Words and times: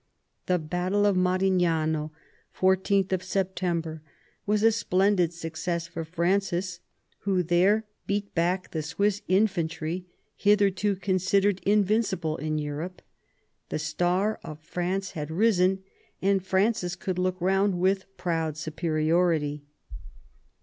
The 0.47 0.57
battle 0.57 1.05
of 1.05 1.15
Mar 1.15 1.37
ignano 1.37 2.09
(14th 2.57 3.21
September) 3.21 4.01
was 4.47 4.63
a 4.63 4.71
splendid 4.71 5.31
success 5.31 5.85
for 5.85 6.03
Francis, 6.03 6.79
who 7.19 7.43
there 7.43 7.85
beat 8.07 8.33
back 8.33 8.71
the 8.71 8.81
Swiss 8.81 9.21
infantry, 9.27 10.07
hitherto 10.35 10.95
considered 10.95 11.61
invincible 11.67 12.37
in 12.37 12.57
Europe. 12.57 13.03
The 13.69 13.77
star 13.77 14.39
of 14.43 14.59
France 14.61 15.11
had 15.11 15.29
risen, 15.29 15.83
and. 16.19 16.43
Francis 16.43 16.95
could 16.95 17.19
look 17.19 17.39
round 17.39 17.79
with 17.79 18.07
proud 18.17 18.57
superiority. 18.57 19.61